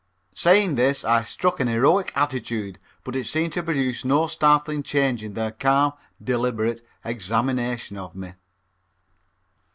[0.33, 5.23] '"Saying this, I struck an heroic attitude, but it seemed to produce no startling change
[5.23, 8.33] in their calm, deliberate examination of me.